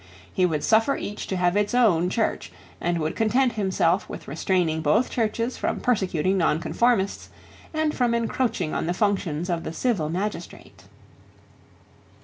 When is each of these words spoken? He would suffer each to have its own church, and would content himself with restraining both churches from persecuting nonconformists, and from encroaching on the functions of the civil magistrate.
He 0.33 0.47
would 0.47 0.63
suffer 0.63 0.97
each 0.97 1.27
to 1.27 1.35
have 1.35 1.55
its 1.55 1.75
own 1.75 2.09
church, 2.09 2.51
and 2.81 2.97
would 2.97 3.15
content 3.15 3.53
himself 3.53 4.09
with 4.09 4.27
restraining 4.27 4.81
both 4.81 5.11
churches 5.11 5.57
from 5.57 5.79
persecuting 5.79 6.39
nonconformists, 6.39 7.29
and 7.71 7.93
from 7.93 8.15
encroaching 8.15 8.73
on 8.73 8.87
the 8.87 8.95
functions 8.95 9.47
of 9.47 9.63
the 9.63 9.71
civil 9.73 10.09
magistrate. 10.09 10.85